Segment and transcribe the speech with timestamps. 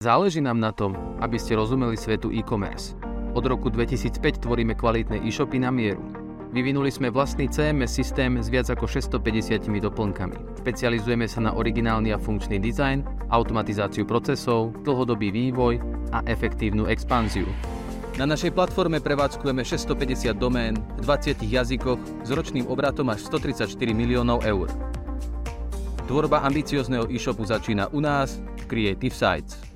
[0.00, 2.96] Záleží nám na tom, aby ste rozumeli svetu e-commerce.
[3.36, 6.00] Od roku 2005 tvoríme kvalitné e-shopy na mieru.
[6.56, 10.56] Vyvinuli sme vlastný CMS systém s viac ako 650 doplnkami.
[10.64, 15.84] Špecializujeme sa na originálny a funkčný dizajn, automatizáciu procesov, dlhodobý vývoj
[16.16, 17.44] a efektívnu expanziu.
[18.16, 24.48] Na našej platforme prevádzkujeme 650 domén v 20 jazykoch s ročným obratom až 134 miliónov
[24.48, 24.72] eur.
[26.08, 29.69] Tvorba ambiciozného e-shopu začína u nás Creative Sites.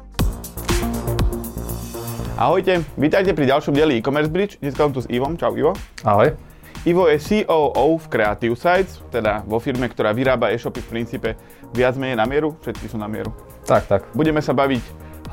[2.34, 4.58] Ahojte, vítajte pri ďalšom dieli e-commerce bridge.
[4.58, 5.38] Dneska som tu s Ivom.
[5.38, 5.70] Čau Ivo.
[6.02, 6.34] Ahoj.
[6.82, 11.38] Ivo je COO v Creative Sites, teda vo firme, ktorá vyrába e-shopy v princípe
[11.70, 12.58] viac menej na mieru.
[12.58, 13.30] Všetky sú na mieru.
[13.70, 14.00] Tak, tak.
[14.18, 14.82] Budeme sa baviť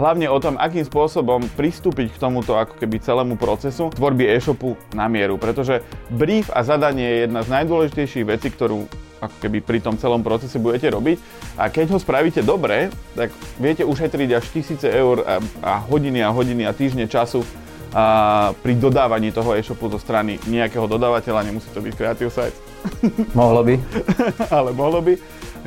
[0.02, 5.06] hlavne o tom, akým spôsobom pristúpiť k tomuto ako keby celému procesu tvorby e-shopu na
[5.06, 8.90] mieru, pretože brief a zadanie je jedna z najdôležitejších vecí, ktorú
[9.22, 11.22] ako keby pri tom celom procese budete robiť.
[11.62, 13.30] A keď ho spravíte dobre, tak
[13.62, 17.46] viete ušetriť až tisíce eur a, a hodiny a hodiny a týždne času
[17.92, 22.56] a pri dodávaní toho e-shopu zo strany nejakého dodávateľa, nemusí to byť Creative Sites.
[23.36, 23.76] Mohlo by.
[24.56, 25.14] Ale mohlo by.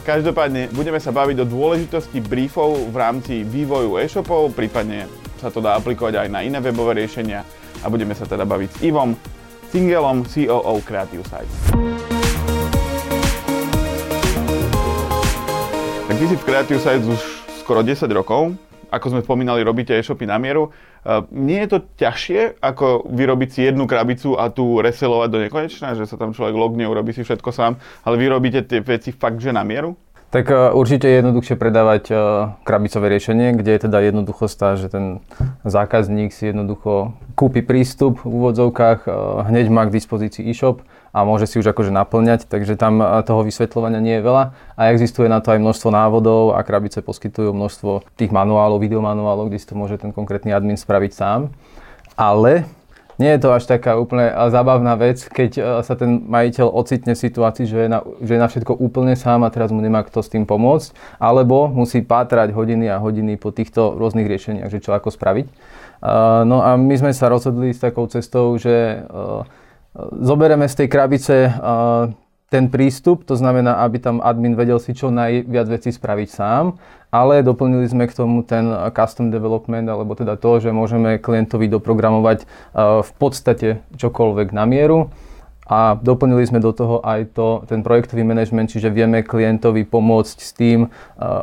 [0.03, 5.07] Každopádne budeme sa baviť o dôležitosti briefov v rámci vývoju e-shopov, prípadne
[5.39, 7.47] sa to dá aplikovať aj na iné webové riešenia
[7.79, 9.15] a budeme sa teda baviť s Ivom,
[9.71, 11.57] Singelom, COO Creative Sites.
[16.11, 17.23] Tak vy si v Creative Sites už
[17.63, 18.59] skoro 10 rokov.
[18.95, 20.71] Ako sme spomínali, robíte e-shopy na mieru.
[21.03, 25.99] Uh, nie je to ťažšie, ako vyrobiť si jednu krabicu a tu reselovať do nekonečna,
[25.99, 29.43] že sa tam človek logne, urobí si všetko sám, ale vy robíte tie veci fakt,
[29.43, 29.99] že na mieru?
[30.31, 32.19] Tak uh, určite je jednoduchšie predávať uh,
[32.63, 35.05] krabicové riešenie, kde je teda jednoduchosť tá, že ten
[35.67, 39.11] zákazník si jednoducho kúpi prístup v úvodzovkách,
[39.51, 44.03] hneď má k dispozícii e-shop a môže si už akože naplňať, takže tam toho vysvetľovania
[44.03, 48.35] nie je veľa a existuje na to aj množstvo návodov a krabice poskytujú množstvo tých
[48.35, 51.55] manuálov, videomanuálov, kde si to môže ten konkrétny admin spraviť sám.
[52.19, 52.67] Ale
[53.15, 57.63] nie je to až taká úplne zábavná vec, keď sa ten majiteľ ocitne v situácii,
[57.63, 60.35] že je, na, že je na všetko úplne sám a teraz mu nemá kto s
[60.35, 60.91] tým pomôcť,
[61.23, 65.47] alebo musí pátrať hodiny a hodiny po týchto rôznych riešeniach, že čo ako spraviť.
[66.43, 69.07] No a my sme sa rozhodli s takou cestou, že
[70.23, 71.55] Zobereme z tej krabice
[72.51, 76.79] ten prístup, to znamená, aby tam admin vedel si čo najviac vecí spraviť sám,
[77.15, 82.47] ale doplnili sme k tomu ten custom development, alebo teda to, že môžeme klientovi doprogramovať
[82.79, 85.15] v podstate čokoľvek na mieru.
[85.65, 90.53] A doplnili sme do toho aj to, ten projektový manažment, čiže vieme klientovi pomôcť s
[90.53, 90.93] tým,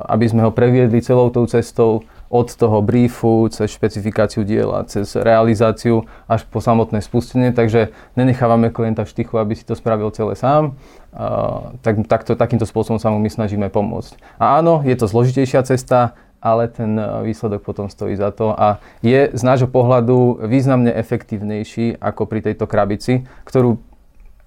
[0.05, 6.07] aby sme ho previedli celou tou cestou od toho briefu, cez špecifikáciu diela, cez realizáciu
[6.31, 10.79] až po samotné spustenie, takže nenechávame klienta v štychu, aby si to spravil celé sám.
[11.11, 14.15] Uh, tak, takto, takýmto spôsobom sa mu my snažíme pomôcť.
[14.39, 19.29] A áno, je to zložitejšia cesta, ale ten výsledok potom stojí za to a je
[19.29, 23.77] z nášho pohľadu významne efektívnejší ako pri tejto krabici, ktorú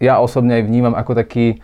[0.03, 1.63] ja osobne aj vnímam ako taký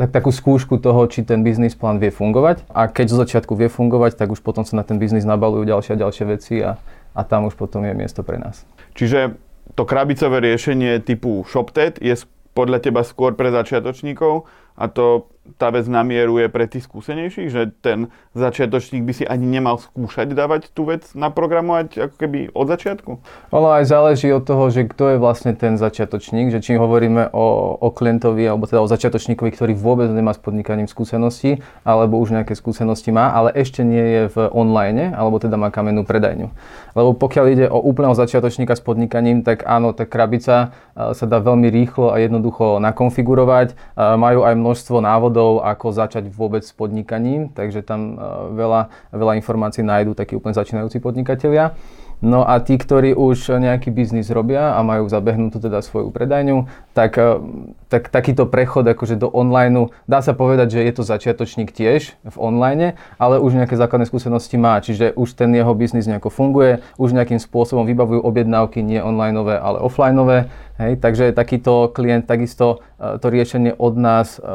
[0.00, 2.64] tak, takú skúšku toho, či ten biznis plán vie fungovať.
[2.72, 5.92] A keď zo začiatku vie fungovať, tak už potom sa na ten biznis nabalujú ďalšie
[5.94, 6.80] a ďalšie veci a,
[7.12, 8.64] a tam už potom je miesto pre nás.
[8.96, 9.36] Čiže
[9.76, 12.16] to krabicové riešenie typu ShopTet je
[12.56, 14.48] podľa teba skôr pre začiatočníkov
[14.80, 15.28] a to
[15.60, 20.72] tá vec namieruje pre tých skúsenejších, že ten začiatočník by si ani nemal skúšať dávať
[20.72, 23.10] tú vec naprogramovať ako keby od začiatku?
[23.52, 27.76] Ono aj záleží od toho, že kto je vlastne ten začiatočník, že či hovoríme o,
[27.76, 32.56] o klientovi alebo teda o začiatočníkovi, ktorý vôbec nemá s podnikaním skúsenosti alebo už nejaké
[32.56, 36.48] skúsenosti má, ale ešte nie je v online alebo teda má kamennú predajňu.
[36.96, 41.42] Lebo pokiaľ ide o úplného začiatočníka s podnikaním, tak áno, tá krabica e, sa dá
[41.42, 43.74] veľmi rýchlo a jednoducho nakonfigurovať.
[43.74, 49.10] E, majú aj množstvo návodov návodov, ako začať vôbec s podnikaním, takže tam e, veľa,
[49.10, 51.74] veľa informácií nájdú takí úplne začínajúci podnikatelia.
[52.22, 57.18] No a tí, ktorí už nejaký biznis robia a majú zabehnutú teda svoju predajňu, tak,
[57.18, 57.42] e,
[57.90, 62.36] tak takýto prechod akože do online, dá sa povedať, že je to začiatočník tiež v
[62.40, 67.12] online, ale už nejaké základné skúsenosti má, čiže už ten jeho biznis nejako funguje, už
[67.12, 73.26] nejakým spôsobom vybavujú objednávky nie onlineové, ale offlineové, hej, takže takýto klient takisto e, to
[73.28, 74.46] riešenie od nás, e,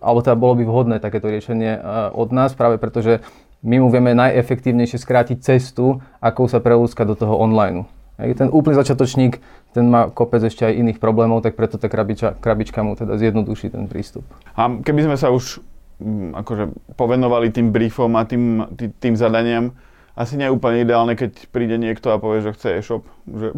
[0.00, 1.80] alebo teda bolo by vhodné takéto riešenie
[2.14, 3.20] od nás, práve pretože
[3.62, 7.90] my mu vieme najefektívnejšie skrátiť cestu, ako sa prelúska do toho online.
[8.18, 9.38] Ten úplný začiatočník,
[9.70, 13.70] ten má kopec ešte aj iných problémov, tak preto tá krabiča, krabička mu teda zjednoduší
[13.70, 14.26] ten prístup.
[14.58, 15.62] A keby sme sa už
[16.02, 16.64] mm, akože
[16.98, 19.70] povenovali tým briefom a tým, tým zadaniam,
[20.18, 23.06] asi nie je úplne ideálne, keď príde niekto a povie, že chce e-shop.
[23.30, 23.54] Že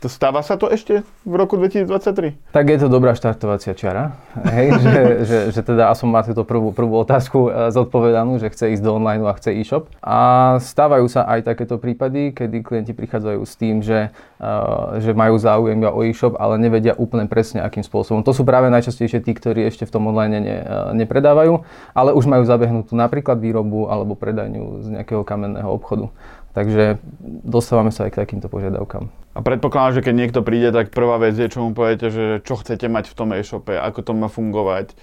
[0.00, 2.52] To stáva sa to ešte v roku 2023?
[2.52, 4.16] Tak je to dobrá štartovacia čiara.
[4.48, 4.94] Hej, že,
[5.26, 8.96] že, že teda som má túto prvú, prvú otázku e, zodpovedanú, že chce ísť do
[8.96, 9.92] online a chce e-shop.
[10.00, 15.36] A stávajú sa aj takéto prípady, kedy klienti prichádzajú s tým, že, uh, že majú
[15.36, 18.24] záujem o e-shop, ale nevedia úplne presne akým spôsobom.
[18.24, 21.62] To sú práve najčastejšie tí, ktorí ešte v tom online ne, uh, nepredávajú,
[21.92, 26.08] ale už majú zabehnutú napríklad výrobu alebo predajňu z nejakého kamenného obchodu.
[26.50, 26.98] Takže
[27.46, 29.19] dostávame sa aj k takýmto požiadavkám.
[29.30, 32.58] A predpokladám, že keď niekto príde, tak prvá vec je, čo mu poviete, že čo
[32.58, 34.98] chcete mať v tom e-shope, ako to má fungovať,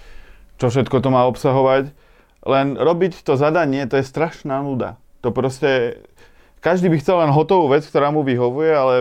[0.60, 1.96] čo všetko to má obsahovať.
[2.44, 5.00] Len robiť to zadanie, to je strašná nuda.
[5.24, 6.04] To proste,
[6.60, 8.96] každý by chcel len hotovú vec, ktorá mu vyhovuje, ale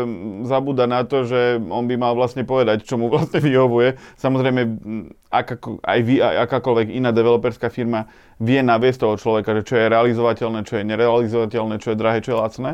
[0.46, 3.98] zabúda na to, že on by mal vlastne povedať, čo mu vlastne vyhovuje.
[4.22, 4.60] Samozrejme,
[5.26, 8.06] akako, aj vy, aj akákoľvek iná developerská firma
[8.38, 12.30] vie naviesť toho človeka, že čo je realizovateľné, čo je nerealizovateľné, čo je drahé, čo
[12.30, 12.70] je lacné.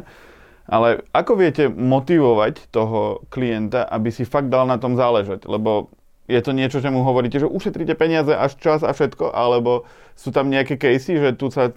[0.67, 5.47] Ale ako viete motivovať toho klienta, aby si fakt dal na tom záležať?
[5.51, 5.91] Lebo
[6.31, 10.31] je to niečo, že mu hovoríte, že ušetríte peniaze až čas a všetko, alebo sú
[10.31, 11.69] tam nejaké casey, že tu sa,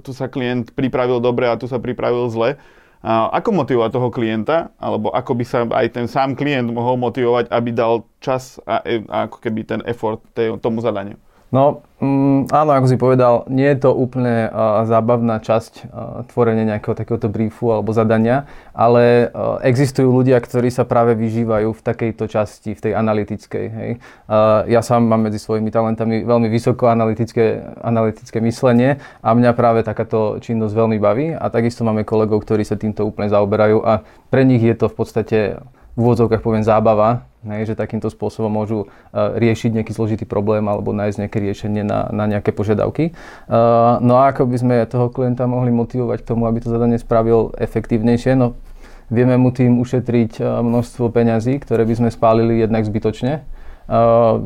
[0.00, 2.56] tu sa klient pripravil dobre a tu sa pripravil zle.
[3.00, 7.48] A ako motivovať toho klienta, alebo ako by sa aj ten sám klient mohol motivovať,
[7.48, 10.20] aby dal čas a, a ako keby ten effort
[10.60, 11.16] tomu zadaniu?
[11.50, 16.62] No, mm, áno, ako si povedal, nie je to úplne uh, zábavná časť uh, tvorenia
[16.62, 22.30] nejakého takéhoto briefu alebo zadania, ale uh, existujú ľudia, ktorí sa práve vyžívajú v takejto
[22.30, 23.64] časti, v tej analytickej.
[23.66, 23.90] Hej.
[24.30, 29.82] Uh, ja sám mám medzi svojimi talentami veľmi vysoko analytické, analytické myslenie a mňa práve
[29.82, 34.46] takáto činnosť veľmi baví a takisto máme kolegov, ktorí sa týmto úplne zaoberajú a pre
[34.46, 35.38] nich je to v podstate
[35.98, 40.92] v úvodzovkách poviem zábava, Hej, že takýmto spôsobom môžu uh, riešiť nejaký zložitý problém alebo
[40.92, 43.16] nájsť nejaké riešenie na, na nejaké požiadavky.
[43.48, 47.00] Uh, no a ako by sme toho klienta mohli motivovať k tomu, aby to zadanie
[47.00, 48.36] spravil efektívnejšie?
[48.36, 48.60] No,
[49.08, 53.40] vieme mu tým ušetriť uh, množstvo peňazí, ktoré by sme spálili jednak zbytočne.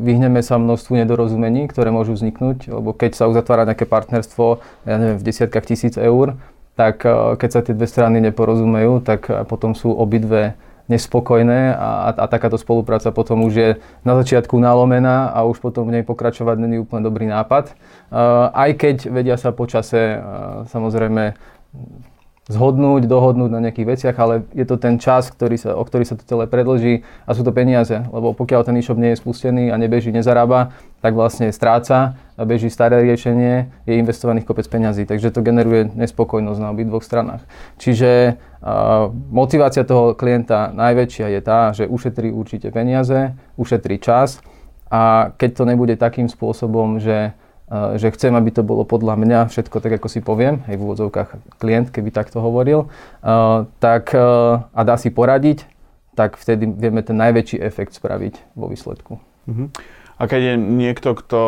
[0.01, 4.57] Vyhneme sa množstvu nedorozumení, ktoré môžu vzniknúť, lebo keď sa uzatvára nejaké partnerstvo,
[4.89, 6.33] ja neviem, v desiatkách tisíc eur,
[6.73, 7.05] tak
[7.37, 13.09] keď sa tie dve strany neporozumejú, tak potom sú obidve nespokojné a, a takáto spolupráca
[13.09, 13.69] potom už je
[14.05, 17.73] na začiatku nalomená a už potom v nej pokračovať není úplne dobrý nápad.
[18.13, 20.21] Uh, aj keď vedia sa počase uh,
[20.69, 21.33] samozrejme
[22.45, 26.13] zhodnúť, dohodnúť na nejakých veciach, ale je to ten čas, ktorý sa, o ktorý sa
[26.13, 29.81] to celé predlží a sú to peniaze, lebo pokiaľ ten e-shop nie je spustený a
[29.81, 30.69] nebeží, nezarába,
[31.01, 36.59] tak vlastne stráca a beží staré riešenie, je investovaných kopec peňazí, takže to generuje nespokojnosť
[36.61, 37.41] na obidvoch stranách.
[37.81, 44.37] Čiže uh, motivácia toho klienta najväčšia je tá, že ušetrí určite peniaze, ušetrí čas
[44.93, 47.33] a keď to nebude takým spôsobom, že
[47.71, 51.29] že chcem, aby to bolo podľa mňa všetko tak, ako si poviem, aj v úvodzovkách
[51.57, 52.93] klient, keby takto hovoril,
[53.81, 55.65] tak a dá si poradiť,
[56.13, 59.17] tak vtedy vieme ten najväčší efekt spraviť vo výsledku.
[59.49, 59.67] Uh-huh.
[60.15, 61.39] A keď je niekto, kto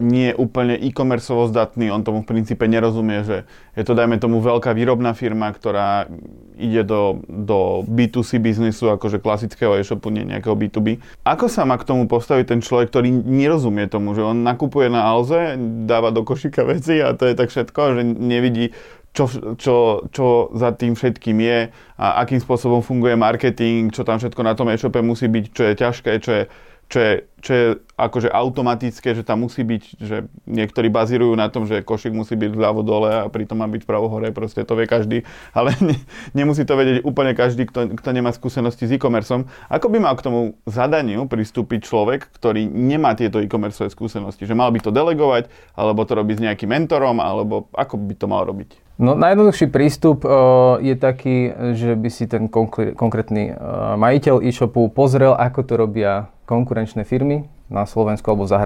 [0.00, 3.44] nie je úplne e-commerceovo zdatný, on tomu v princípe nerozumie, že
[3.76, 6.08] je to, dajme tomu, veľká výrobná firma, ktorá
[6.56, 11.04] ide do, do B2C biznisu, akože klasického e-shopu, nie nejakého B2B.
[11.28, 15.04] Ako sa má k tomu postaviť ten človek, ktorý nerozumie tomu, že on nakupuje na
[15.04, 18.72] Alze, dáva do košíka veci a to je tak všetko, že nevidí,
[19.12, 19.26] čo,
[19.58, 21.58] čo, čo za tým všetkým je
[21.98, 25.74] a akým spôsobom funguje marketing, čo tam všetko na tom e-shope musí byť, čo je
[25.76, 26.44] ťažké, čo je
[26.90, 27.66] čo je, čo je
[27.96, 30.16] akože automatické, že tam musí byť, že
[30.48, 34.08] niektorí bazírujú na tom, že košík musí byť vľavo dole a pritom má byť vpravo
[34.08, 35.24] hore, proste to vie každý,
[35.58, 35.96] ale ne,
[36.36, 39.32] nemusí to vedieť úplne každý, kto, kto nemá skúsenosti s e-commerce.
[39.68, 44.44] Ako by mal k tomu zadaniu pristúpiť človek, ktorý nemá tieto e-commerce skúsenosti?
[44.44, 48.26] Že mal by to delegovať, alebo to robiť s nejakým mentorom, alebo ako by to
[48.28, 48.90] mal robiť?
[49.00, 52.52] No najjednoduchší prístup uh, je taký, že by si ten
[52.92, 58.58] konkrétny uh, majiteľ e-shopu pozrel, ako to robia konkurenčné firmy na Slovensku alebo v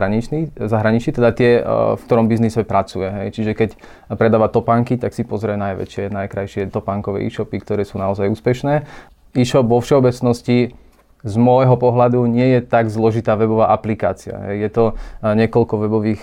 [0.56, 3.12] zahraničí, teda tie, uh, v ktorom biznise pracuje.
[3.12, 3.28] Hej.
[3.36, 3.70] Čiže keď
[4.16, 8.88] predáva topánky, tak si pozrie najväčšie, najkrajšie topánkové e-shopy, ktoré sú naozaj úspešné.
[9.36, 10.72] E-shop vo všeobecnosti
[11.24, 14.36] z môjho pohľadu nie je tak zložitá webová aplikácia.
[14.60, 14.92] Je to
[15.24, 16.22] niekoľko webových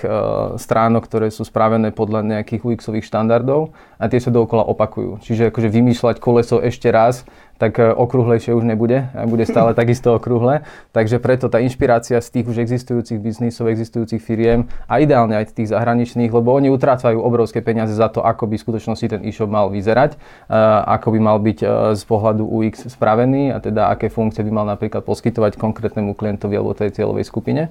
[0.62, 5.18] stránok, ktoré sú spravené podľa nejakých UX-ových štandardov a tie sa dookola opakujú.
[5.25, 7.25] Čiže akože vymýšľať koleso ešte raz
[7.62, 10.65] tak e, okrúhlejšie už nebude, bude stále takisto okrúhle.
[10.89, 15.70] Takže preto tá inšpirácia z tých už existujúcich biznisov, existujúcich firiem a ideálne aj tých
[15.70, 19.70] zahraničných, lebo oni utrácajú obrovské peniaze za to, ako by v skutočnosti ten e-shop mal
[19.70, 20.58] vyzerať, e,
[20.89, 24.65] ako by mal byť e, z pohľadu UX spravený a teda aké funkcie by mal
[24.65, 27.70] napríklad poskytovať konkrétnemu klientovi alebo tej cieľovej skupine.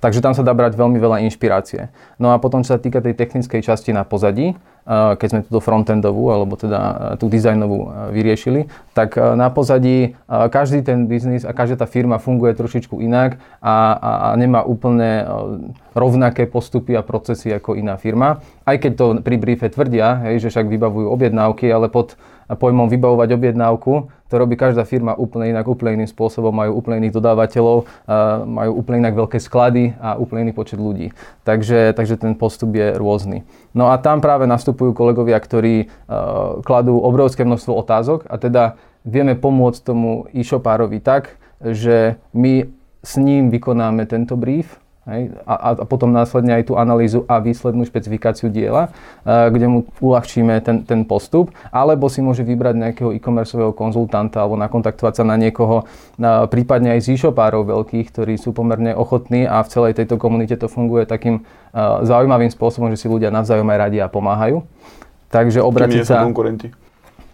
[0.00, 1.92] Takže tam sa dá brať veľmi veľa inšpirácie.
[2.16, 4.56] No a potom, čo sa týka tej technickej časti na pozadí,
[4.90, 11.44] keď sme túto frontendovú alebo teda tú dizajnovú vyriešili, tak na pozadí každý ten biznis
[11.44, 15.28] a každá tá firma funguje trošičku inak a, a, a nemá úplne
[15.92, 18.40] rovnaké postupy a procesy ako iná firma.
[18.64, 22.16] Aj keď to pri briefe tvrdia, hej, že však vybavujú objednávky, ale pod
[22.54, 27.18] pojmom vybavovať objednávku, to robí každá firma úplne inak, úplne iným spôsobom, majú úplne iných
[27.18, 27.82] dodávateľov,
[28.46, 31.10] majú úplne inak veľké sklady a úplne iný počet ľudí.
[31.42, 33.42] Takže, takže ten postup je rôzny.
[33.74, 35.90] No a tam práve nastupujú kolegovia, ktorí
[36.62, 38.62] kladú obrovské množstvo otázok a teda
[39.02, 42.70] vieme pomôcť tomu e-shopárovi tak, že my
[43.02, 44.78] s ním vykonáme tento brief,
[45.10, 45.34] Hej?
[45.42, 48.94] A, a potom následne aj tú analýzu a výslednú špecifikáciu diela,
[49.26, 54.54] a, kde mu uľahčíme ten, ten postup, alebo si môže vybrať nejakého e-commerceového konzultanta alebo
[54.56, 55.84] nakontaktovať sa na niekoho,
[56.22, 60.54] a, prípadne aj z e-shopárov veľkých, ktorí sú pomerne ochotní a v celej tejto komunite
[60.54, 61.42] to funguje takým
[61.74, 64.62] a, zaujímavým spôsobom, že si ľudia navzájom aj radia a pomáhajú.
[65.30, 66.26] Takže obratiť sa...
[66.26, 66.89] konkurenti.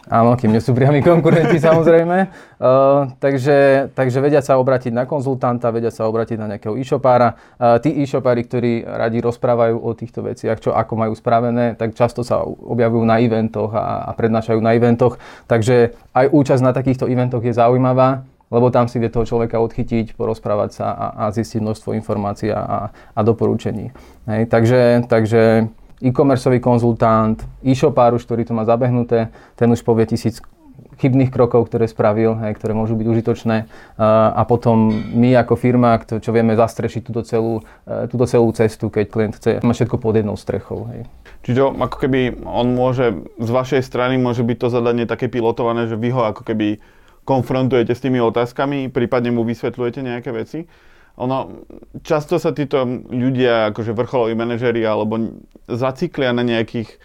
[0.06, 2.18] Áno, kým nie sú priami konkurenti samozrejme.
[2.56, 7.36] Uh, takže, takže vedia sa obratiť na konzultanta, vedia sa obratiť na nejakého e-shopára.
[7.60, 12.24] Uh, tí e-shopári, ktorí radi rozprávajú o týchto veciach, čo ako majú spravené, tak často
[12.24, 15.20] sa objavujú na eventoch a, a prednášajú na eventoch.
[15.44, 20.14] Takže aj účasť na takýchto eventoch je zaujímavá lebo tam si vie toho človeka odchytiť,
[20.14, 23.90] porozprávať sa a, a zistiť množstvo informácií a, a doporučení.
[24.30, 25.66] Hej, takže, takže
[26.00, 30.44] e-commerceový konzultant, e-shopár už, ktorý to má zabehnuté, ten už povie tisíc
[30.96, 33.56] chybných krokov, ktoré spravil, hej, ktoré môžu byť užitočné.
[34.32, 39.04] A potom my ako firma, čo vieme zastrešiť túto celú, e, túto celú cestu, keď
[39.08, 40.88] klient chce mať všetko pod jednou strechou.
[40.92, 41.04] Hej.
[41.44, 46.00] Čiže ako keby on môže, z vašej strany môže byť to zadanie také pilotované, že
[46.00, 46.80] vy ho ako keby
[47.28, 50.64] konfrontujete s tými otázkami, prípadne mu vysvetľujete nejaké veci
[51.16, 51.64] ono,
[52.04, 57.00] často sa títo ľudia, akože vrcholoví manažeri, alebo zaciklia na nejakých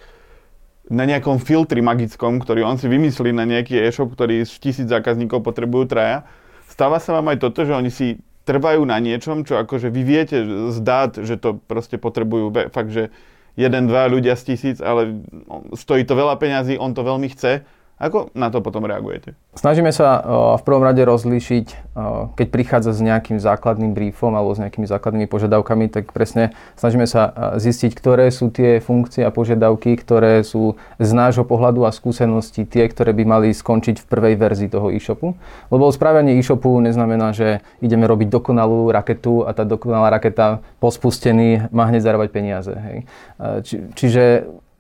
[0.92, 5.40] na nejakom filtri magickom, ktorý on si vymyslí na nejaký e-shop, ktorý z tisíc zákazníkov
[5.40, 6.28] potrebujú traja.
[6.68, 10.44] Stáva sa vám aj toto, že oni si trvajú na niečom, čo akože vy viete
[10.68, 13.08] z dát, že to proste potrebujú fakt, že
[13.56, 15.24] jeden, dva ľudia z tisíc, ale
[15.72, 17.64] stojí to veľa peňazí, on to veľmi chce
[18.02, 19.38] ako na to potom reagujete?
[19.54, 20.18] Snažíme sa
[20.58, 21.94] v prvom rade rozlíšiť,
[22.34, 27.54] keď prichádza s nejakým základným briefom alebo s nejakými základnými požiadavkami, tak presne snažíme sa
[27.62, 32.90] zistiť, ktoré sú tie funkcie a požiadavky, ktoré sú z nášho pohľadu a skúsenosti tie,
[32.90, 35.38] ktoré by mali skončiť v prvej verzii toho e-shopu.
[35.70, 41.70] Lebo správanie e-shopu neznamená, že ideme robiť dokonalú raketu a tá dokonalá raketa po spustení
[41.70, 42.74] má hneď zarábať peniaze.
[42.74, 42.98] Hej.
[43.62, 44.24] Či, čiže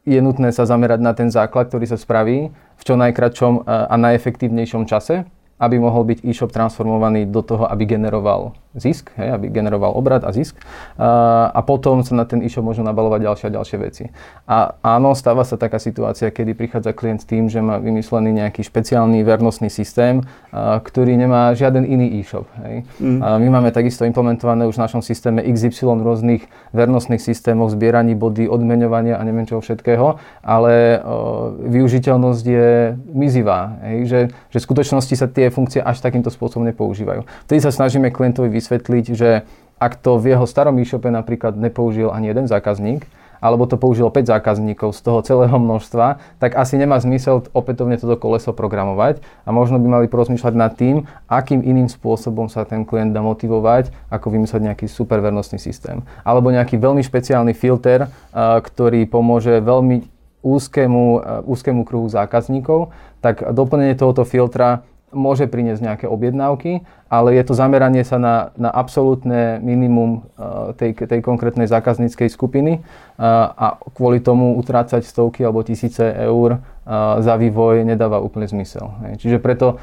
[0.05, 4.89] je nutné sa zamerať na ten základ, ktorý sa spraví v čo najkračom a najefektívnejšom
[4.89, 5.29] čase,
[5.61, 10.31] aby mohol byť e-shop transformovaný do toho, aby generoval zisk, hej, aby generoval obrad a
[10.31, 10.55] zisk.
[10.95, 14.03] A, a potom sa na ten e-shop môžu nabalovať ďalšie a ďalšie veci.
[14.47, 18.63] A áno, stáva sa taká situácia, kedy prichádza klient s tým, že má vymyslený nejaký
[18.63, 22.47] špeciálny vernostný systém, a, ktorý nemá žiaden iný e-shop.
[22.63, 22.87] Hej.
[23.03, 23.19] Mm.
[23.19, 28.47] A my máme takisto implementované už v našom systéme XY rôznych vernostných systémov, zbieraní body,
[28.47, 32.69] odmeňovania a neviem čoho všetkého, ale o, využiteľnosť je
[33.11, 33.75] mizivá.
[33.83, 37.27] Hej, že, že v skutočnosti sa tie funkcie až takýmto spôsobom nepoužívajú.
[37.45, 39.43] Vtedy sa snažíme klientovi vysvetliť, že
[39.81, 43.03] ak to v jeho starom e-shope napríklad nepoužil ani jeden zákazník,
[43.41, 48.13] alebo to použilo 5 zákazníkov z toho celého množstva, tak asi nemá zmysel opätovne toto
[48.13, 53.17] koleso programovať a možno by mali porozmýšľať nad tým, akým iným spôsobom sa ten klient
[53.17, 56.05] dá motivovať, ako vymyslieť nejaký supervernostný systém.
[56.21, 60.05] Alebo nejaký veľmi špeciálny filter, ktorý pomôže veľmi
[60.45, 61.05] úzkému,
[61.49, 62.93] úzkému kruhu zákazníkov,
[63.25, 68.71] tak doplnenie tohoto filtra môže priniesť nejaké objednávky, ale je to zameranie sa na, na
[68.71, 75.63] absolútne minimum uh, tej, tej konkrétnej zákazníckej skupiny uh, a kvôli tomu utrácať stovky alebo
[75.63, 78.91] tisíce eur uh, za vývoj nedáva úplne zmysel.
[79.19, 79.77] Čiže preto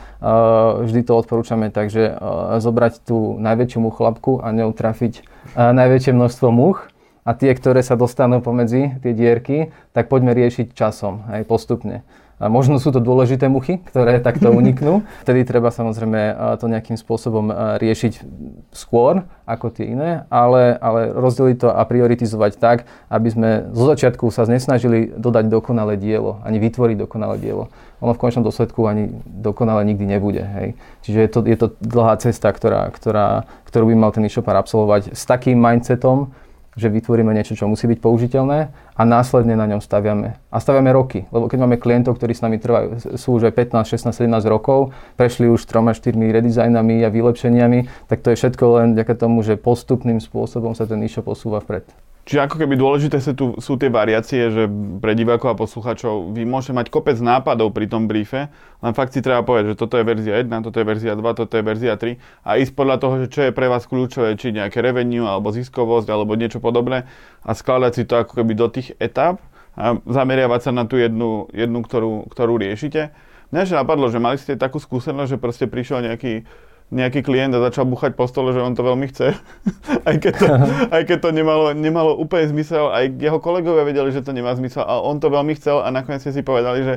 [0.83, 2.11] vždy to odporúčame tak, že
[2.59, 5.23] zobrať tú najväčšiu muchlapku a neutrafiť
[5.57, 6.91] najväčšie množstvo much
[7.29, 12.01] a tie, ktoré sa dostanú pomedzi tie dierky, tak poďme riešiť časom, aj postupne.
[12.39, 15.03] A možno sú to dôležité muchy, ktoré takto uniknú.
[15.27, 18.23] Vtedy treba samozrejme to nejakým spôsobom riešiť
[18.71, 22.79] skôr ako tie iné, ale, ale rozdeliť to a prioritizovať tak,
[23.09, 27.73] aby sme zo začiatku sa nesnažili dodať dokonalé dielo, ani vytvoriť dokonalé dielo.
[27.99, 30.45] Ono v končnom dôsledku ani dokonale nikdy nebude.
[30.45, 30.79] Hej.
[31.03, 35.19] Čiže je to, je to dlhá cesta, ktorá, ktorá, ktorú by mal ten e-shopper absolvovať
[35.19, 36.31] s takým mindsetom,
[36.79, 38.59] že vytvoríme niečo, čo musí byť použiteľné
[38.95, 40.39] a následne na ňom staviame.
[40.49, 43.99] A staviame roky, lebo keď máme klientov, ktorí s nami trvajú, sú už aj 15,
[43.99, 48.95] 16, 17 rokov, prešli už 3, 4 redizajnami a vylepšeniami, tak to je všetko len
[48.95, 51.91] vďaka tomu, že postupným spôsobom sa ten e-shop posúva vpred.
[52.29, 54.69] Čiže ako keby dôležité sú, tu, sú tie variácie, že
[55.01, 58.53] pre divákov a poslucháčov vy môžete mať kopec nápadov pri tom briefe,
[58.85, 61.57] len fakt si treba povedať, že toto je verzia 1, toto je verzia 2, toto
[61.57, 64.85] je verzia 3 a ísť podľa toho, že čo je pre vás kľúčové, či nejaké
[64.85, 67.09] revenue alebo ziskovosť alebo niečo podobné
[67.49, 69.41] a skladať si to ako keby do tých etap
[69.73, 73.09] a zameriavať sa na tú jednu, jednu ktorú, ktorú riešite.
[73.57, 76.45] Mňa napadlo, že mali ste takú skúsenosť, že proste prišiel nejaký
[76.89, 79.37] nejaký klient a začal buchať po stole, že on to veľmi chce.
[80.09, 80.47] aj keď to,
[80.89, 84.89] aj keď to nemalo, nemalo úplne zmysel, aj jeho kolegovia vedeli, že to nemá zmysel
[84.89, 86.95] a on to veľmi chcel a nakoniec si povedali, že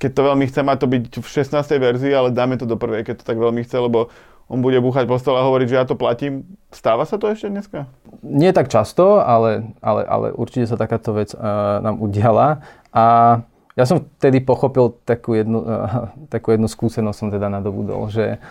[0.00, 1.60] keď to veľmi chce, má to byť v 16.
[1.76, 4.08] verzii, ale dáme to do prvej, keď to tak veľmi chce, lebo
[4.50, 6.42] on bude búchať po stole a hovoriť, že ja to platím.
[6.74, 7.86] Stáva sa to ešte dneska?
[8.26, 12.64] Nie tak často, ale, ale, ale určite sa takáto vec uh, nám udiala.
[12.90, 13.04] A
[13.78, 18.42] ja som vtedy pochopil takú jednu, uh, takú jednu skúsenosť som teda nadobudol, že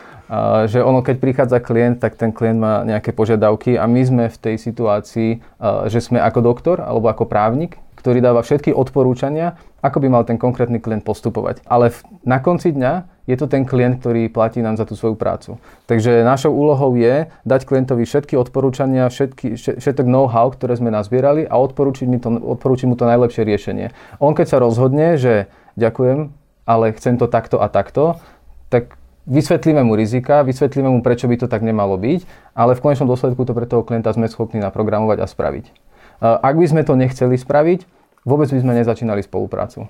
[0.69, 4.37] že ono, keď prichádza klient, tak ten klient má nejaké požiadavky a my sme v
[4.37, 5.41] tej situácii,
[5.89, 10.39] že sme ako doktor alebo ako právnik, ktorý dáva všetky odporúčania, ako by mal ten
[10.39, 11.65] konkrétny klient postupovať.
[11.65, 11.91] Ale
[12.23, 15.57] na konci dňa je to ten klient, ktorý platí nám za tú svoju prácu.
[15.89, 21.57] Takže našou úlohou je dať klientovi všetky odporúčania, všetky, všetok know-how, ktoré sme nazbierali a
[21.57, 23.93] odporúčiť, mi to, odporúčiť mu to najlepšie riešenie.
[24.21, 26.33] On keď sa rozhodne, že ďakujem,
[26.69, 28.17] ale chcem to takto a takto,
[28.69, 28.98] tak
[29.29, 32.25] vysvetlíme mu rizika, vysvetlíme mu, prečo by to tak nemalo byť,
[32.57, 35.65] ale v konečnom dôsledku to pre toho klienta sme schopní naprogramovať a spraviť.
[36.19, 37.85] Ak by sme to nechceli spraviť,
[38.27, 39.87] vôbec by sme nezačínali spoluprácu.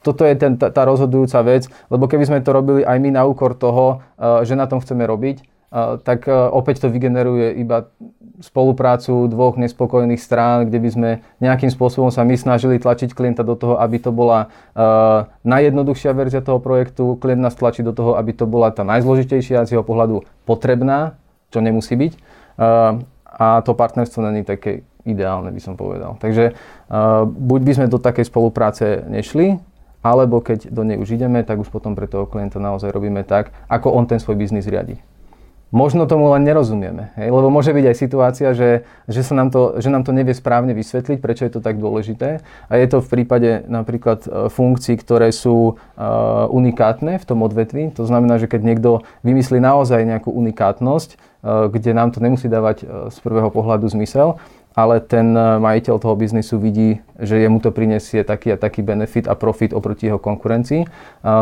[0.00, 3.52] Toto je ten, tá, rozhodujúca vec, lebo keby sme to robili aj my na úkor
[3.52, 4.00] toho,
[4.44, 5.44] že na tom chceme robiť,
[5.74, 7.92] tak opäť to vygeneruje iba
[8.38, 11.10] spoluprácu dvoch nespokojných strán, kde by sme
[11.42, 16.38] nejakým spôsobom sa my snažili tlačiť klienta do toho, aby to bola uh, najjednoduchšia verzia
[16.38, 20.22] toho projektu, klient nás tlačí do toho, aby to bola tá najzložitejšia z jeho pohľadu
[20.46, 21.18] potrebná,
[21.50, 22.12] čo nemusí byť.
[22.14, 26.14] Uh, a to partnerstvo není také ideálne, by som povedal.
[26.22, 29.58] Takže uh, buď by sme do takej spolupráce nešli,
[29.98, 33.50] alebo keď do nej už ideme, tak už potom pre toho klienta naozaj robíme tak,
[33.66, 35.02] ako on ten svoj biznis riadi
[35.68, 37.12] možno tomu len nerozumieme.
[37.20, 37.28] Hej?
[37.28, 40.72] Lebo môže byť aj situácia, že, že, sa nám to, že nám to nevie správne
[40.72, 42.40] vysvetliť, prečo je to tak dôležité.
[42.68, 47.92] A je to v prípade napríklad e, funkcií, ktoré sú uh, unikátne v tom odvetvi.
[48.00, 48.90] To znamená, že keď niekto
[49.22, 54.40] vymyslí naozaj nejakú unikátnosť, uh, kde nám to nemusí dávať uh, z prvého pohľadu zmysel,
[54.78, 59.26] ale ten eh, majiteľ toho biznisu vidí, že jemu to prinesie taký a taký benefit
[59.26, 60.86] a profit oproti jeho konkurencii,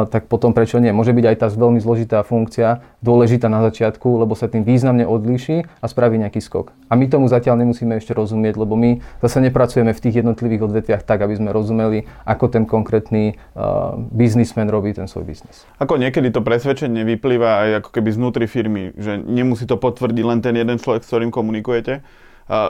[0.09, 0.88] tak potom prečo nie?
[0.88, 5.68] Môže byť aj tá veľmi zložitá funkcia dôležitá na začiatku, lebo sa tým významne odlíši
[5.68, 6.72] a spraví nejaký skok.
[6.88, 11.03] A my tomu zatiaľ nemusíme ešte rozumieť, lebo my zase nepracujeme v tých jednotlivých odvetviach
[11.05, 15.68] tak, aby sme rozumeli, ako ten konkrétny uh, biznismen robí ten svoj biznis.
[15.77, 20.40] Ako niekedy to presvedčenie vyplýva aj ako keby znútri firmy, že nemusí to potvrdiť len
[20.40, 22.01] ten jeden človek, s ktorým komunikujete,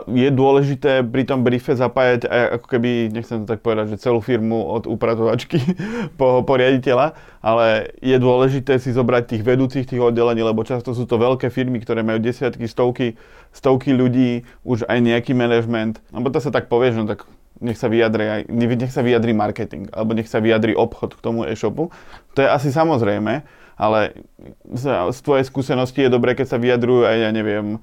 [0.09, 4.25] je dôležité pri tom briefe zapájať aj ako keby, nechcem to tak povedať, že celú
[4.25, 5.61] firmu od upratovačky
[6.21, 7.13] po, po riaditeľa,
[7.45, 11.77] ale je dôležité si zobrať tých vedúcich tých oddelení, lebo často sú to veľké firmy,
[11.85, 13.21] ktoré majú desiatky, stovky,
[13.53, 16.01] stovky ľudí, už aj nejaký management.
[16.09, 17.29] Lebo to sa tak povie, že no tak
[17.61, 21.93] nech sa vyjadri, nech sa vyjadri marketing, alebo nech sa vyjadri obchod k tomu e-shopu.
[22.33, 23.45] To je asi samozrejme,
[23.77, 24.01] ale
[24.73, 27.77] z tvojej skúsenosti je dobré, keď sa vyjadrujú aj, ja neviem,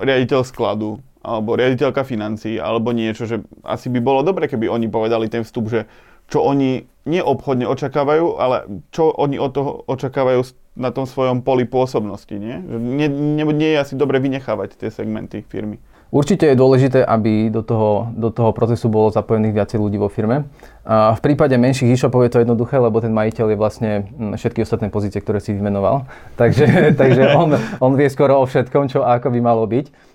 [0.00, 5.28] riaditeľ skladu, alebo riaditeľka financí, alebo niečo, že asi by bolo dobre, keby oni povedali
[5.28, 5.84] ten vstup, že
[6.28, 10.44] čo oni neobchodne očakávajú, ale čo oni od toho očakávajú
[10.76, 12.60] na tom svojom poli pôsobnosti, nie?
[12.78, 15.80] Nie, nie, nie je asi dobre vynechávať tie segmenty firmy.
[16.08, 20.48] Určite je dôležité, aby do toho, do toho procesu bolo zapojených viacej ľudí vo firme.
[20.88, 24.64] A v prípade menších e-shopov je to jednoduché, lebo ten majiteľ je vlastne hm, všetky
[24.64, 26.08] ostatné pozície, ktoré si vymenoval.
[26.40, 26.64] Takže,
[27.00, 30.07] takže on, on vie skoro o všetkom, čo ako by malo byť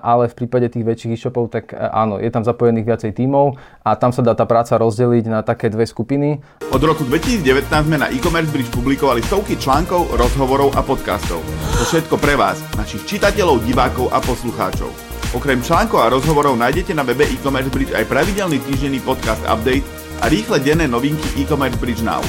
[0.00, 3.98] ale v prípade tých väčších e-shopov, tak e, áno, je tam zapojených viacej tímov a
[3.98, 6.38] tam sa dá tá práca rozdeliť na také dve skupiny.
[6.70, 11.42] Od roku 2019 sme na e-commerce bridge publikovali stovky článkov, rozhovorov a podcastov.
[11.82, 14.88] To všetko pre vás, našich čitateľov, divákov a poslucháčov.
[15.34, 19.84] Okrem článkov a rozhovorov nájdete na webe e-commerce bridge aj pravidelný týždenný podcast update
[20.22, 22.22] a rýchle denné novinky e-commerce bridge now.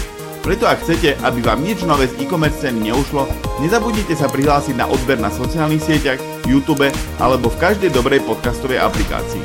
[0.47, 3.27] Preto ak chcete, aby vám nič nové z e-commerce ceny neušlo,
[3.59, 6.87] nezabudnite sa prihlásiť na odber na sociálnych sieťach, YouTube
[7.19, 9.43] alebo v každej dobrej podcastovej aplikácii.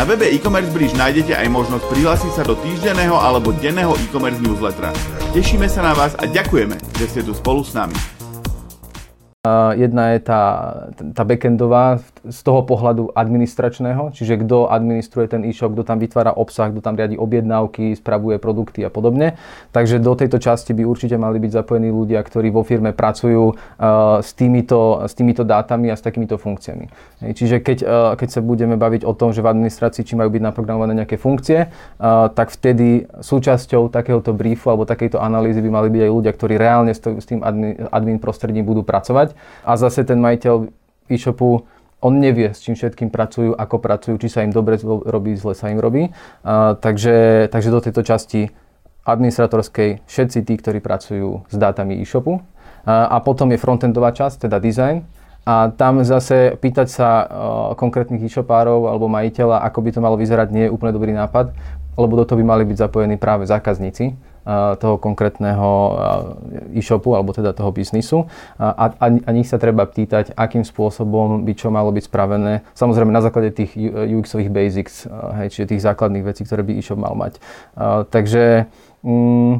[0.00, 4.88] Na webe e-commerce bridge nájdete aj možnosť prihlásiť sa do týždenného alebo denného e-commerce newslettera.
[5.36, 8.17] Tešíme sa na vás a ďakujeme, že ste tu spolu s nami.
[9.76, 10.42] Jedna je tá,
[11.14, 16.68] tá backendová z toho pohľadu administračného, čiže kto administruje ten e-shop, kto tam vytvára obsah,
[16.68, 19.38] kto tam riadi objednávky, spravuje produkty a podobne.
[19.70, 23.54] Takže do tejto časti by určite mali byť zapojení ľudia, ktorí vo firme pracujú
[24.20, 26.90] s týmito, s týmito dátami a s takýmito funkciami.
[27.32, 27.78] Čiže keď,
[28.18, 31.70] keď sa budeme baviť o tom, že v administrácii či majú byť naprogramované nejaké funkcie,
[32.34, 36.92] tak vtedy súčasťou takéhoto briefu alebo takejto analýzy by mali byť aj ľudia, ktorí reálne
[36.94, 37.40] s tým
[37.88, 39.37] admin prostredím budú pracovať.
[39.64, 40.68] A zase ten majiteľ
[41.08, 41.64] e-shopu
[41.98, 45.66] on nevie, s čím všetkým pracujú, ako pracujú, či sa im dobre robí, zle sa
[45.70, 46.14] im robí.
[46.46, 48.54] A, takže, takže do tejto časti
[49.02, 52.38] administratorskej všetci tí, ktorí pracujú s dátami e-shopu.
[52.86, 55.02] A, a potom je frontendová časť, teda design.
[55.48, 57.26] A tam zase pýtať sa uh,
[57.72, 61.56] konkrétnych e-shopárov alebo majiteľa, ako by to malo vyzerať, nie je úplne dobrý nápad,
[61.96, 64.12] lebo do toho by mali byť zapojení práve zákazníci
[64.80, 65.70] toho konkrétneho
[66.72, 68.24] e-shopu alebo teda toho biznisu
[68.56, 72.64] a, a, a nich sa treba pýtať, akým spôsobom by čo malo byť spravené.
[72.72, 75.04] Samozrejme na základe tých UX-ových basics,
[75.36, 77.36] hej, čiže tých základných vecí, ktoré by e-shop mal mať.
[78.08, 78.66] Takže
[79.04, 79.52] mm,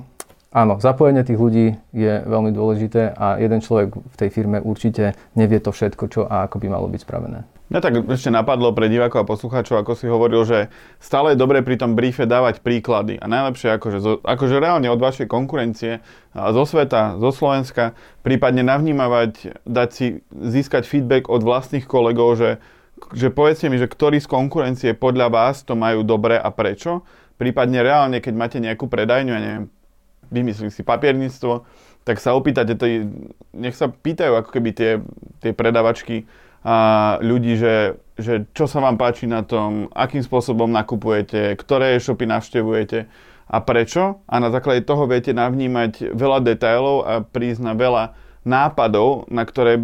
[0.57, 5.61] áno, zapojenie tých ľudí je veľmi dôležité a jeden človek v tej firme určite nevie
[5.61, 7.58] to všetko, čo a ako by malo byť spravené.
[7.69, 10.73] Mňa tak ešte napadlo pre divákov a poslucháčov, ako si hovoril, že
[11.05, 13.21] stále je dobre pri tom briefe dávať príklady.
[13.21, 16.01] A najlepšie akože, akože reálne od vašej konkurencie
[16.33, 17.93] zo sveta, zo Slovenska,
[18.25, 22.51] prípadne navnímavať, dať si, získať feedback od vlastných kolegov, že,
[23.13, 27.05] že povedzte mi, že ktorí z konkurencie podľa vás to majú dobre a prečo.
[27.37, 29.65] Prípadne reálne, keď máte nejakú predajňu, ja neviem,
[30.33, 31.69] vymyslím si papierníctvo,
[32.09, 32.73] tak sa opýtate,
[33.53, 34.91] nech sa pýtajú ako keby tie,
[35.45, 36.25] tie predavačky,
[36.67, 36.77] a
[37.23, 42.99] ľudí, že, že čo sa vám páči na tom, akým spôsobom nakupujete, ktoré e-shopy navštevujete
[43.49, 44.21] a prečo.
[44.27, 48.05] A na základe toho viete navnímať veľa detailov a prísť na veľa
[48.43, 49.81] nápadov, na ktoré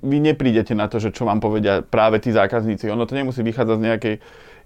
[0.00, 2.88] vy neprídete na to, že čo vám povedia práve tí zákazníci.
[2.88, 4.14] Ono to nemusí vychádzať z nejakej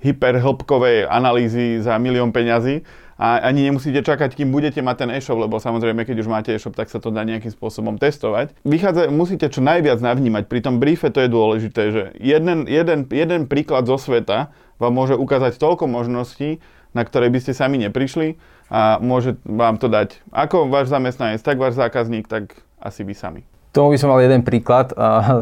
[0.04, 2.84] hyperhĺbkovej analýzy za milión peňazí,
[3.14, 6.74] a ani nemusíte čakať, kým budete mať ten e-shop, lebo samozrejme, keď už máte e-shop,
[6.74, 8.54] tak sa to dá nejakým spôsobom testovať.
[8.66, 10.50] Vychádza, musíte čo najviac navnímať.
[10.50, 14.50] Pri tom briefe to je dôležité, že jeden, jeden, jeden príklad zo sveta
[14.82, 16.58] vám môže ukázať toľko možností,
[16.94, 18.38] na ktoré by ste sami neprišli
[18.70, 23.42] a môže vám to dať ako váš zamestnanec, tak váš zákazník, tak asi vy sami.
[23.74, 24.94] Tomu by som mal jeden príklad,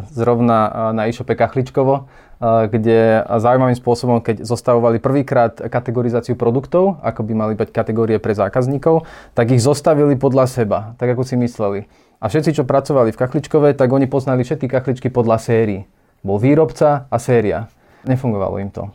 [0.08, 2.08] zrovna na e-shope Kachličkovo
[2.42, 9.06] kde zaujímavým spôsobom, keď zostavovali prvýkrát kategorizáciu produktov, ako by mali byť kategórie pre zákazníkov,
[9.38, 11.86] tak ich zostavili podľa seba, tak ako si mysleli.
[12.18, 15.86] A všetci, čo pracovali v kachličkove, tak oni poznali všetky kachličky podľa sérií.
[16.26, 17.70] Bol výrobca a séria.
[18.06, 18.90] Nefungovalo im to.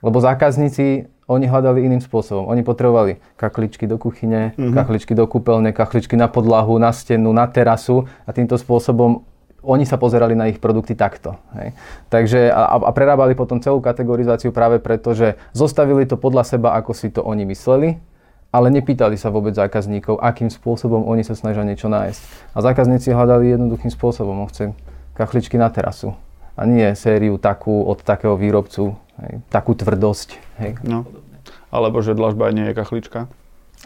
[0.00, 2.48] Lebo zákazníci, oni hľadali iným spôsobom.
[2.48, 4.74] Oni potrebovali kachličky do kuchyne, mm-hmm.
[4.74, 9.22] kachličky do kúpeľne, kachličky na podlahu, na stenu, na terasu a týmto spôsobom
[9.60, 11.36] oni sa pozerali na ich produkty takto.
[11.56, 11.76] Hej.
[12.08, 16.92] Takže a, a prerábali potom celú kategorizáciu práve preto, že zostavili to podľa seba, ako
[16.96, 18.00] si to oni mysleli,
[18.50, 22.20] ale nepýtali sa vôbec zákazníkov, akým spôsobom oni sa snažia niečo nájsť.
[22.56, 24.34] A zákazníci hľadali jednoduchým spôsobom.
[24.42, 24.50] On
[25.14, 26.16] kachličky na terasu.
[26.56, 30.28] A nie sériu takú od takého výrobcu, hej, takú tvrdosť.
[30.60, 30.80] Hej.
[30.82, 31.06] No.
[31.70, 33.30] Alebo že dlažba nie je kachlička.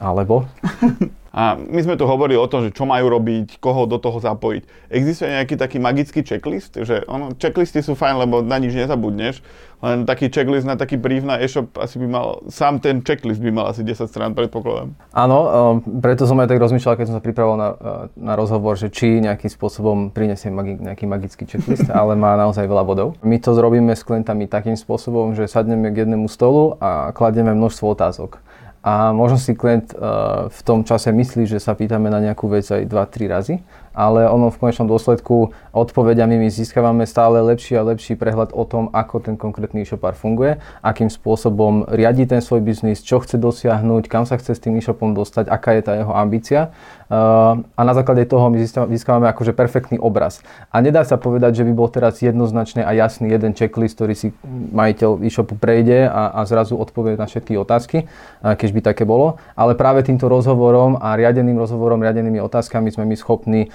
[0.02, 0.46] Alebo?
[1.34, 4.86] A my sme tu hovorili o tom, že čo majú robiť, koho do toho zapojiť.
[4.86, 6.78] Existuje nejaký taký magický checklist?
[6.78, 9.42] Že ono, checklisty sú fajn, lebo na nič nezabudneš,
[9.82, 13.50] len taký checklist na taký brief na e-shop asi by mal, sám ten checklist by
[13.50, 14.94] mal asi 10 strán, predpokladám.
[15.10, 15.50] Áno, um,
[15.98, 17.76] preto som aj tak rozmýšľal, keď som sa pripravoval na, uh,
[18.14, 22.86] na rozhovor, že či nejakým spôsobom prinesie magi- nejaký magický checklist, ale má naozaj veľa
[22.86, 23.18] bodov.
[23.26, 27.90] My to zrobíme s klientami takým spôsobom, že sadneme k jednému stolu a kladieme množstvo
[27.90, 28.38] otázok
[28.84, 32.68] a možno si klient uh, v tom čase myslí, že sa pýtame na nejakú vec
[32.68, 33.54] aj 2-3 razy
[33.94, 38.90] ale ono v konečnom dôsledku odpovediami my získavame stále lepší a lepší prehľad o tom,
[38.90, 44.26] ako ten konkrétny e-shopár funguje, akým spôsobom riadi ten svoj biznis, čo chce dosiahnuť, kam
[44.26, 46.74] sa chce s tým e-shopom dostať, aká je tá jeho ambícia.
[47.04, 50.42] Uh, a na základe toho my získavame akože perfektný obraz.
[50.72, 54.34] A nedá sa povedať, že by bol teraz jednoznačne a jasný jeden checklist, ktorý si
[54.74, 58.10] majiteľ e-shopu prejde a, a zrazu odpovie na všetky otázky,
[58.42, 59.36] keď by také bolo.
[59.54, 63.68] Ale práve týmto rozhovorom a riadeným rozhovorom, riadenými otázkami sme my schopní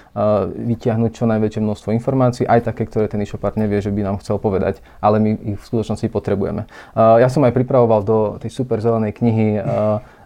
[0.55, 4.41] vytiahnuť čo najväčšie množstvo informácií, aj také, ktoré ten e-shopár nevie, že by nám chcel
[4.41, 6.65] povedať, ale my ich v skutočnosti potrebujeme.
[6.97, 9.61] Ja som aj pripravoval do tej super zelenej knihy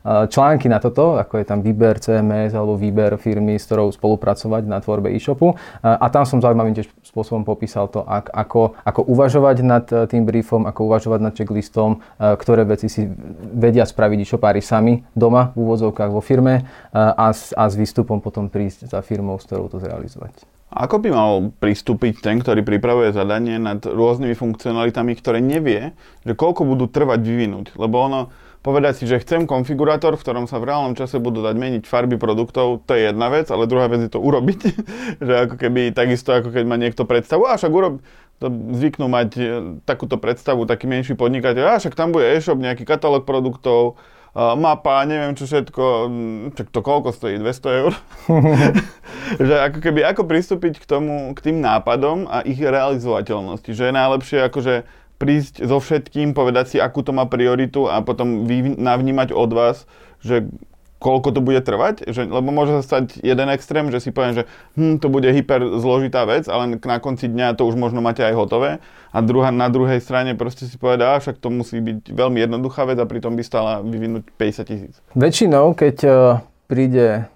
[0.04, 4.84] články na toto, ako je tam výber CMS alebo výber firmy, s ktorou spolupracovať na
[4.84, 5.56] tvorbe e-shopu.
[5.80, 10.92] A tam som zaujímavým tiež spôsobom popísal to, ako, ako uvažovať nad tým briefom, ako
[10.92, 13.08] uvažovať nad checklistom, ktoré veci si
[13.56, 18.92] vedia spraviť e-shopári sami doma v úvodzovkách vo firme a, a s výstupom potom prísť
[18.92, 20.44] za firmou, s ktorou to zrealizovať.
[20.74, 25.94] Ako by mal pristúpiť ten, ktorý pripravuje zadanie nad rôznymi funkcionalitami, ktoré nevie,
[26.26, 27.78] že koľko budú trvať vyvinúť?
[27.78, 31.56] Lebo ono, povedať si, že chcem konfigurátor, v ktorom sa v reálnom čase budú dať
[31.60, 34.60] meniť farby produktov, to je jedna vec, ale druhá vec je to urobiť.
[35.28, 38.00] že ako keby takisto, ako keď má niekto predstavu, a však urob,
[38.40, 39.44] to zvyknú mať e,
[39.84, 44.00] takúto predstavu, taký menší podnikateľ, a však tam bude e-shop, nejaký katalóg produktov,
[44.34, 45.86] mapa, neviem čo všetko,
[46.58, 47.94] čak to koľko stojí, 200 eur?
[49.48, 53.94] že ako keby, ako pristúpiť k tomu, k tým nápadom a ich realizovateľnosti, že je
[53.94, 54.76] najlepšie akože
[55.24, 58.44] prísť so všetkým, povedať si, akú to má prioritu a potom
[58.76, 59.88] navnímať od vás,
[60.20, 60.52] že
[61.04, 64.44] koľko to bude trvať, že, lebo môže sa stať jeden extrém, že si poviem, že
[64.80, 68.32] hm, to bude hyper zložitá vec, ale na konci dňa to už možno máte aj
[68.32, 68.80] hotové
[69.12, 72.98] a druhá, na druhej strane proste si povedá, však to musí byť veľmi jednoduchá vec
[73.04, 74.94] a pritom by stala vyvinúť 50 tisíc.
[75.12, 76.16] Väčšinou, keď uh,
[76.72, 77.28] príde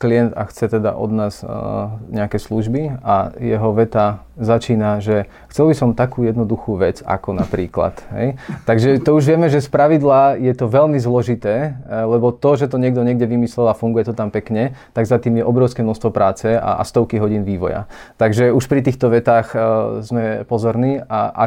[0.00, 5.68] klient a chce teda od nás uh, nejaké služby a jeho veta začína, že chcel
[5.68, 8.00] by som takú jednoduchú vec, ako napríklad.
[8.16, 8.40] Hej?
[8.64, 12.72] Takže to už vieme, že z pravidla je to veľmi zložité, uh, lebo to, že
[12.72, 16.08] to niekto niekde vymyslel a funguje to tam pekne, tak za tým je obrovské množstvo
[16.08, 17.84] práce a, a stovky hodín vývoja.
[18.16, 21.44] Takže už pri týchto vetách uh, sme pozorní a, a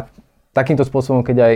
[0.54, 1.54] takýmto spôsobom, keď aj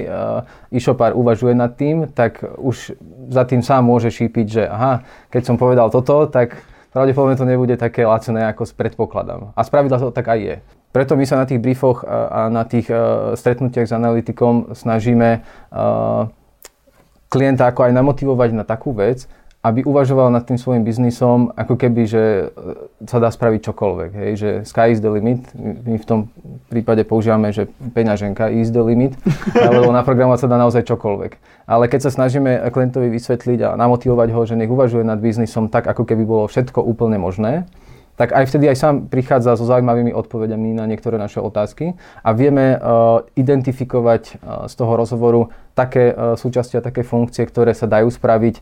[0.73, 2.97] e-shopár uvažuje nad tým, tak už
[3.29, 6.57] za tým sám môže šípiť, že aha, keď som povedal toto, tak
[6.97, 9.53] pravdepodobne to nebude také lacené, ako predpokladám.
[9.53, 10.55] A spravidla to tak aj je.
[10.89, 12.89] Preto my sa na tých briefoch a na tých
[13.37, 15.45] stretnutiach s analytikom snažíme
[17.29, 19.29] klienta ako aj namotivovať na takú vec,
[19.67, 22.43] aby uvažoval nad tým svojim biznisom, ako keby, že e,
[23.03, 24.11] sa dá spraviť čokoľvek.
[24.15, 24.31] Hej?
[24.39, 25.43] Že sky is the limit.
[25.59, 26.19] My v tom
[26.71, 29.19] prípade používame, že peňaženka is the limit,
[29.75, 31.31] lebo naprogramovať sa dá naozaj čokoľvek.
[31.67, 35.83] Ale keď sa snažíme klientovi vysvetliť a namotivovať ho, že nech uvažuje nad biznisom tak,
[35.91, 37.67] ako keby bolo všetko úplne možné,
[38.17, 41.93] tak aj vtedy aj sám prichádza so zaujímavými odpovediami na niektoré naše otázky
[42.25, 47.77] a vieme uh, identifikovať uh, z toho rozhovoru také uh, súčasti a také funkcie, ktoré
[47.77, 48.59] sa dajú spraviť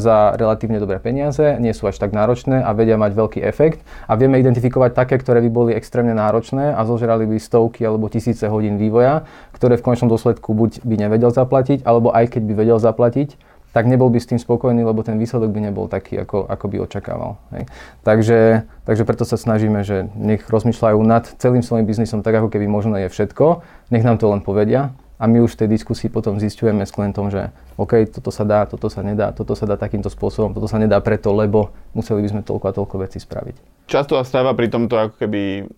[0.00, 3.84] za relatívne dobré peniaze, nie sú až tak náročné a vedia mať veľký efekt.
[4.08, 8.48] A vieme identifikovať také, ktoré by boli extrémne náročné a zožrali by stovky alebo tisíce
[8.48, 12.78] hodín vývoja, ktoré v konečnom dôsledku buď by nevedel zaplatiť, alebo aj keď by vedel
[12.80, 13.36] zaplatiť,
[13.76, 16.76] tak nebol by s tým spokojný, lebo ten výsledok by nebol taký, ako, ako by
[16.88, 17.36] očakával.
[17.52, 17.68] Hej.
[18.08, 22.64] Takže, takže preto sa snažíme, že nech rozmýšľajú nad celým svojim biznisom tak, ako keby
[22.64, 23.60] možné je všetko,
[23.92, 27.28] nech nám to len povedia a my už v tej diskusii potom zistujeme s klientom,
[27.28, 30.80] že OK, toto sa dá, toto sa nedá, toto sa dá takýmto spôsobom, toto sa
[30.80, 33.84] nedá preto, lebo museli by sme toľko a toľko vecí spraviť.
[33.92, 35.68] Často sa stáva pri tomto ako keby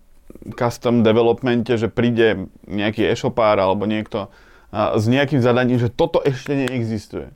[0.55, 4.31] custom developmente, že príde nejaký e-shopár alebo niekto
[4.71, 7.33] s nejakým zadaním, že toto ešte neexistuje.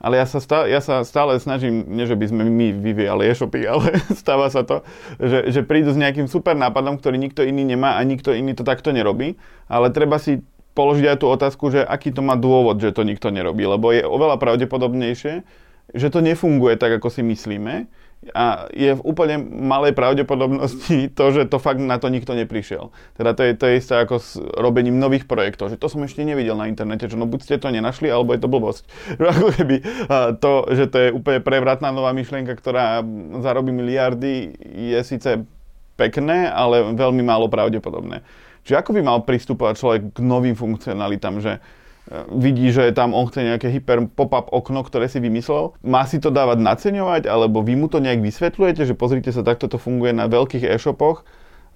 [0.00, 3.60] Ale ja sa, stále, ja sa stále snažím, nie že by sme my vyvíjali e-shopy,
[3.72, 4.80] ale stáva sa to,
[5.20, 8.64] že, že prídu s nejakým super nápadom, ktorý nikto iný nemá a nikto iný to
[8.64, 9.36] takto nerobí.
[9.68, 10.40] Ale treba si
[10.72, 13.68] položiť aj tú otázku, že aký to má dôvod, že to nikto nerobí.
[13.68, 15.44] Lebo je oveľa pravdepodobnejšie,
[15.92, 17.90] že to nefunguje tak, ako si myslíme
[18.36, 22.92] a je v úplne malej pravdepodobnosti to, že to fakt na to nikto neprišiel.
[23.16, 26.20] Teda to je, to je isté ako s robením nových projektov, že to som ešte
[26.20, 28.84] nevidel na internete, že no buď ste to nenašli, alebo je to blbosť.
[29.32, 29.76] Ako keby
[30.36, 33.00] to, že to je úplne prevratná nová myšlienka, ktorá
[33.40, 35.40] zarobí miliardy, je síce
[35.96, 38.20] pekné, ale veľmi málo pravdepodobné.
[38.64, 41.64] Čiže ako by mal pristupovať človek k novým funkcionalitám, že
[42.30, 45.78] vidí, že tam on chce nejaké hyper pop-up okno, ktoré si vymyslel.
[45.82, 49.70] Má si to dávať naceňovať, alebo vy mu to nejak vysvetľujete, že pozrite sa, takto
[49.70, 51.22] to funguje na veľkých e-shopoch,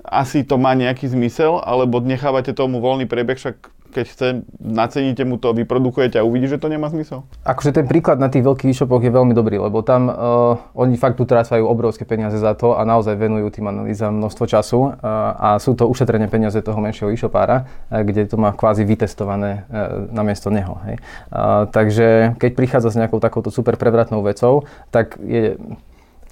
[0.04, 4.26] asi to má nejaký zmysel, alebo nechávate tomu voľný priebeh, však keď chce,
[4.58, 7.22] naceníte mu to, vyprodukujete a uvidí, že to nemá zmysel.
[7.46, 11.22] Akože ten príklad na tých veľkých e-shopoch je veľmi dobrý, lebo tam uh, oni fakt
[11.22, 14.92] utrácajú obrovské peniaze za to a naozaj venujú tým analýzam množstvo času uh,
[15.38, 20.10] a sú to ušetrené peniaze toho menšieho e-shopára, uh, kde to má kvázi vytestované uh,
[20.10, 20.74] namiesto neho.
[20.90, 20.96] Hej.
[21.30, 25.54] Uh, takže keď prichádza s nejakou takouto super prevratnou vecou, tak je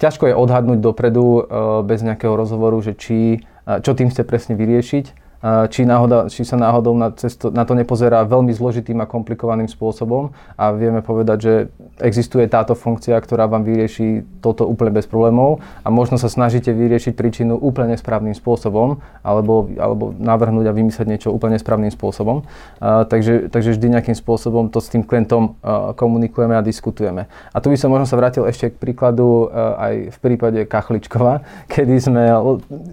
[0.03, 1.41] ťažko je odhadnúť dopredu uh,
[1.85, 6.55] bez nejakého rozhovoru, že či, uh, čo tým chce presne vyriešiť či, náhoda, či sa
[6.55, 11.53] náhodou na, cesto, na to nepozerá veľmi zložitým a komplikovaným spôsobom a vieme povedať, že
[11.99, 17.13] existuje táto funkcia, ktorá vám vyrieši toto úplne bez problémov a možno sa snažíte vyriešiť
[17.19, 22.47] príčinu úplne správnym spôsobom alebo, alebo navrhnúť a vymyslieť niečo úplne správnym spôsobom.
[22.79, 27.27] Uh, takže, takže vždy nejakým spôsobom to s tým klientom uh, komunikujeme a diskutujeme.
[27.51, 31.43] A tu by som možno sa vrátil ešte k príkladu uh, aj v prípade Kachličkova,
[31.73, 32.23] kedy sme,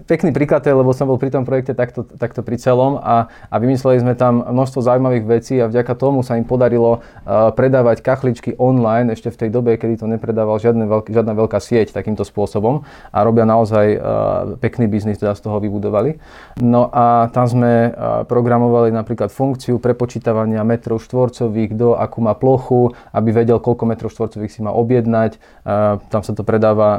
[0.03, 4.01] pekný príklad lebo som bol pri tom projekte takto, takto pri celom a, a vymysleli
[4.01, 9.13] sme tam množstvo zaujímavých vecí a vďaka tomu sa im podarilo uh, predávať kachličky online
[9.13, 13.17] ešte v tej dobe, kedy to nepredával žiadne veľk, žiadna veľká sieť takýmto spôsobom a
[13.21, 14.01] robia naozaj uh,
[14.57, 16.17] pekný biznis, teda z toho vybudovali.
[16.59, 22.93] No a tam sme uh, programovali napríklad funkciu prepočítavania metrov štvorcových, do akú má plochu,
[23.13, 25.37] aby vedel, koľko metrov štvorcových si má objednať.
[26.09, 26.89] Tam sa to predáva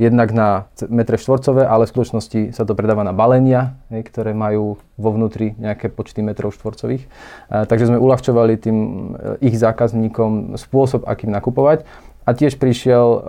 [0.00, 5.10] jednak na metre štvorcové, ale v skutočnosti sa to predáva na balenia, ktoré majú vo
[5.12, 7.04] vnútri nejaké počty metrov štvorcových.
[7.52, 8.88] Takže sme uľahčovali tým e,
[9.44, 11.84] ich zákazníkom spôsob, akým nakupovať.
[12.28, 13.22] A tiež prišiel, uh,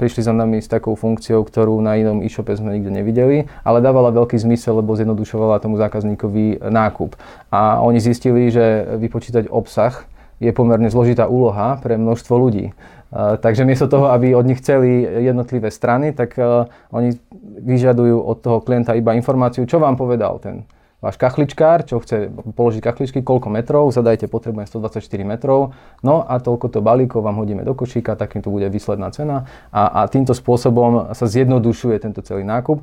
[0.00, 4.10] prišli za nami s takou funkciou, ktorú na inom e-shope sme nikde nevideli, ale dávala
[4.10, 7.14] veľký zmysel, lebo zjednodušovala tomu zákazníkovi nákup.
[7.52, 10.08] A oni zistili, že vypočítať obsah
[10.42, 12.74] je pomerne zložitá úloha pre množstvo ľudí.
[13.14, 17.14] Takže miesto toho, aby od nich chceli jednotlivé strany, tak e, oni
[17.62, 20.66] vyžadujú od toho klienta iba informáciu, čo vám povedal ten
[20.98, 26.72] váš kachličkár, čo chce položiť kachličky, koľko metrov, zadajte, potrebujem 124 metrov, no a toľko
[26.72, 29.44] to balíkov vám hodíme do košíka, takým to bude výsledná cena.
[29.68, 32.82] A, a týmto spôsobom sa zjednodušuje tento celý nákup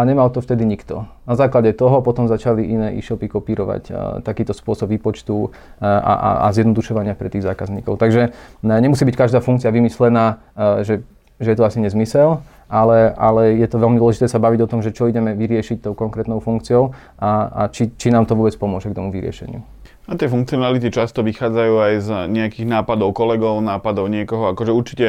[0.00, 1.04] a nemal to vtedy nikto.
[1.28, 5.50] Na základe toho potom začali iné e-shopy kopírovať uh, takýto spôsob výpočtu uh,
[5.84, 8.00] a, a zjednodušovania pre tých zákazníkov.
[8.00, 11.04] Takže uh, nemusí byť každá funkcia vymyslená, uh, že,
[11.36, 12.40] že je to asi nezmysel,
[12.72, 15.92] ale, ale je to veľmi dôležité sa baviť o tom, že čo ideme vyriešiť tou
[15.92, 19.60] konkrétnou funkciou a, a či, či nám to vôbec pomôže k tomu vyriešeniu.
[20.08, 24.48] A tie funkcionality často vychádzajú aj z nejakých nápadov kolegov, nápadov niekoho.
[24.50, 25.06] Akože určite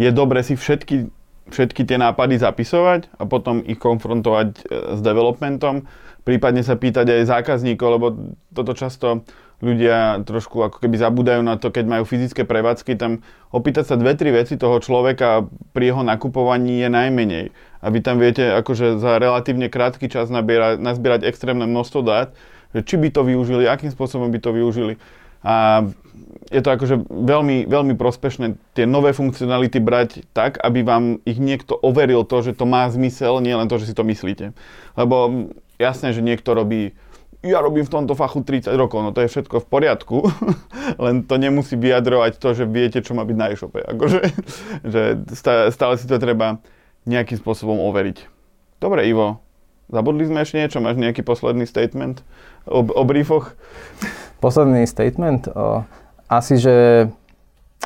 [0.00, 1.21] je dobre si všetky
[1.52, 4.60] všetky tie nápady zapisovať a potom ich konfrontovať e,
[4.96, 5.84] s developmentom,
[6.24, 8.06] prípadne sa pýtať aj zákazníkov, lebo
[8.50, 9.22] toto často
[9.62, 13.22] ľudia trošku ako keby zabúdajú na to, keď majú fyzické prevádzky, tam
[13.54, 17.46] opýtať sa dve, tri veci toho človeka pri jeho nakupovaní je najmenej.
[17.78, 22.34] A vy tam viete akože za relatívne krátky čas nabierať, nazbierať extrémne množstvo dát,
[22.74, 24.98] že či by to využili, akým spôsobom by to využili.
[25.46, 25.86] A
[26.52, 31.72] je to akože veľmi, veľmi prospešné tie nové funkcionality brať tak, aby vám ich niekto
[31.80, 34.52] overil to, že to má zmysel, nie len to, že si to myslíte.
[34.94, 35.48] Lebo
[35.80, 36.92] jasné, že niekto robí
[37.42, 40.30] ja robím v tomto fachu 30 rokov, no to je všetko v poriadku,
[41.04, 43.82] len to nemusí vyjadrovať to, že viete, čo má byť na e-shope.
[43.82, 44.20] Akože,
[44.94, 45.02] že
[45.74, 46.62] stále si to treba
[47.02, 48.30] nejakým spôsobom overiť.
[48.78, 49.42] Dobre, Ivo,
[49.90, 50.78] zabudli sme ešte niečo?
[50.78, 52.22] Máš nejaký posledný statement
[52.62, 53.58] o, o briefoch?
[54.38, 55.50] Posledný statement?
[55.50, 55.82] O
[56.32, 56.74] asi, že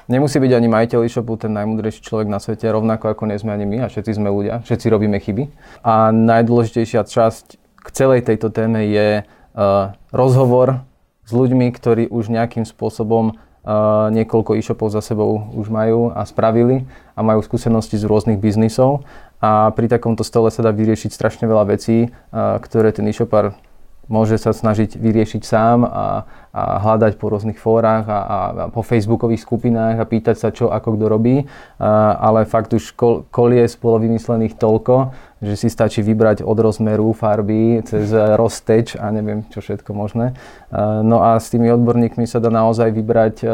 [0.07, 3.67] nemusí byť ani majiteľ e-shopu ten najmudrejší človek na svete, rovnako ako nie sme ani
[3.67, 5.51] my a všetci sme ľudia, všetci robíme chyby.
[5.83, 10.87] A najdôležitejšia časť k celej tejto téme je uh, rozhovor
[11.27, 16.87] s ľuďmi, ktorí už nejakým spôsobom uh, niekoľko e-shopov za sebou už majú a spravili
[17.19, 19.03] a majú skúsenosti z rôznych biznisov.
[19.43, 23.59] A pri takomto stole sa dá vyriešiť strašne veľa vecí, uh, ktoré ten e-shopár
[24.07, 28.87] môže sa snažiť vyriešiť sám a, a hľadať po rôznych fórach a, a, a po
[28.87, 31.37] facebookových skupinách a pýtať sa, čo ako kto robí.
[31.79, 35.11] A, ale fakt už kol, kolies bolo vymyslených toľko,
[35.43, 40.39] že si stačí vybrať od rozmeru farby cez rozteč a neviem čo všetko možné.
[40.71, 43.47] A, no a s tými odborníkmi sa dá naozaj vybrať a,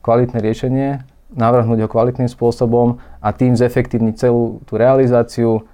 [0.00, 0.88] kvalitné riešenie,
[1.34, 5.66] navrhnúť ho kvalitným spôsobom a tým zefektívniť celú tú realizáciu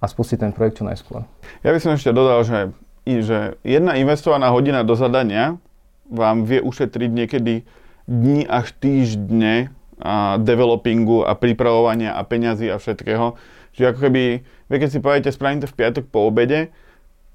[0.00, 1.26] a spustiť ten projekt čo najskôr.
[1.60, 2.72] Ja by som ešte dodal, že
[3.06, 5.56] že jedna investovaná hodina do zadania
[6.10, 7.54] vám vie ušetriť niekedy
[8.10, 13.36] dni až týždne a developingu a pripravovania a peňazí a všetkého.
[13.76, 16.72] Čiže ako keby, vy keď si poviete, spravím to v piatok po obede,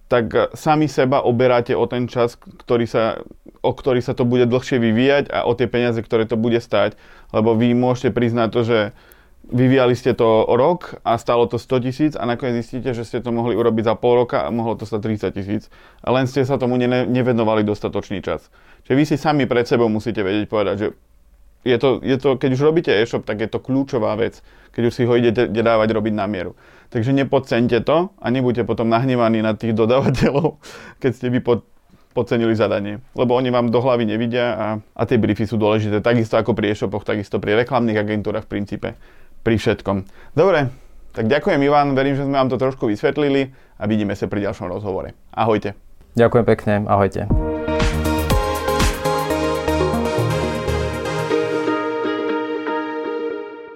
[0.06, 3.26] tak sami seba oberáte o ten čas, ktorý sa,
[3.66, 6.94] o ktorý sa to bude dlhšie vyvíjať a o tie peniaze, ktoré to bude stať.
[7.34, 8.80] Lebo vy môžete priznať to, že
[9.46, 13.30] Vyvíjali ste to rok a stalo to 100 tisíc a nakoniec zistíte, že ste to
[13.30, 15.64] mohli urobiť za pol roka a mohlo to stať 30 tisíc.
[16.02, 18.50] Len ste sa tomu ne, nevenovali dostatočný čas.
[18.90, 20.88] Čiže vy si sami pred sebou musíte vedieť povedať, že
[21.66, 24.42] je to, je to, keď už robíte e-shop, tak je to kľúčová vec,
[24.74, 26.54] keď už si ho idete dávať robiť na mieru.
[26.94, 30.58] Takže nepodceňte to a nebuďte potom nahnevaní na tých dodávateľov,
[31.02, 31.66] keď ste vy pod,
[32.14, 33.02] podcenili zadanie.
[33.18, 36.06] Lebo oni vám do hlavy nevidia a, a tie briefy sú dôležité.
[36.06, 38.90] Takisto ako pri e-shopoch, takisto pri reklamných agentúrach v princípe
[39.46, 40.10] pri všetkom.
[40.34, 40.74] Dobre,
[41.14, 44.68] tak ďakujem Ivan, verím, že sme vám to trošku vysvetlili a vidíme sa pri ďalšom
[44.68, 45.14] rozhovore.
[45.30, 45.78] Ahojte.
[46.18, 47.55] Ďakujem pekne, ahojte.